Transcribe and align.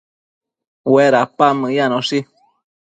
Uedapan 0.93 1.53
meyanoshi 1.61 2.19